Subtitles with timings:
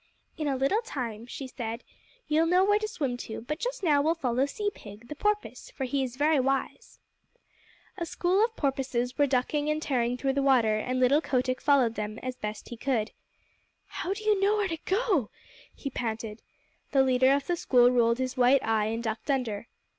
[0.35, 1.83] "In a little time," she said,
[2.27, 5.69] "you'll know where to swim to, but just now we'll follow Sea Pig, the Porpoise,
[5.69, 6.97] for he is very wise."
[7.99, 11.93] A school of porpoises were ducking and tearing through the water, and little Kotick followed
[11.93, 13.11] them as fast as he could.
[13.85, 15.29] "How do you know where to go to?"
[15.71, 16.41] he panted.
[16.93, 19.67] The leader of the school rolled his white eye and ducked under.